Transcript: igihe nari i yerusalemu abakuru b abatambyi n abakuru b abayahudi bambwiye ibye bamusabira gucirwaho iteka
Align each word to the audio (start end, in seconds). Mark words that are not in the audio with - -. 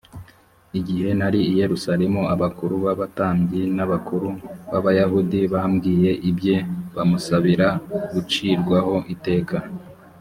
igihe 0.79 1.09
nari 1.19 1.39
i 1.45 1.53
yerusalemu 1.59 2.21
abakuru 2.33 2.73
b 2.83 2.85
abatambyi 2.93 3.61
n 3.75 3.77
abakuru 3.85 4.29
b 4.71 4.73
abayahudi 4.79 5.39
bambwiye 5.53 6.11
ibye 6.29 6.55
bamusabira 6.95 7.67
gucirwaho 8.11 8.95
iteka 9.15 9.57